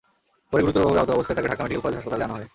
[0.49, 2.47] পরে গুরুতরভাবে আহত অবস্থায় তাঁকে ঢাকা মেডিকেল কলেজ হাসপাতালে আনা হয়।